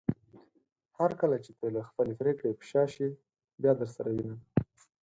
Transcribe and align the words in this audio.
هرکله 0.97 1.37
چې 1.45 1.51
ته 1.57 1.65
له 1.75 1.81
خپلې 1.89 2.13
پریکړې 2.19 2.51
په 2.59 2.65
شا 2.69 2.83
شې 2.93 3.07
بيا 3.61 3.73
درسره 3.81 4.09
وينم 4.13 4.39